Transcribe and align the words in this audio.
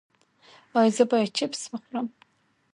ایا 0.77 0.91
زه 0.95 1.03
باید 1.11 1.31
چپس 1.37 1.61
وخورم؟ 1.71 2.07